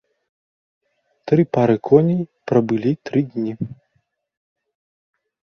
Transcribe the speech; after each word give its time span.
Тры 1.31 1.43
пары 1.57 1.75
коней 1.89 2.21
прабылі 2.53 2.91
тры 3.11 3.21
дні. 3.37 3.53